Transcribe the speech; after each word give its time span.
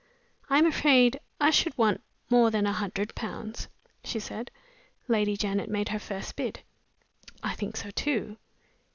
"I 0.49 0.57
am 0.57 0.65
afraid 0.65 1.19
I 1.39 1.51
should 1.51 1.77
want 1.77 2.01
more 2.31 2.49
than 2.49 2.65
a 2.65 2.71
hundred 2.73 3.13
pounds," 3.13 3.67
she 4.03 4.19
said. 4.19 4.49
Lady 5.07 5.37
Janet 5.37 5.69
made 5.69 5.89
her 5.89 5.99
first 5.99 6.35
bid. 6.35 6.61
"I 7.43 7.53
think 7.53 7.77
so 7.77 7.91
too." 7.91 8.37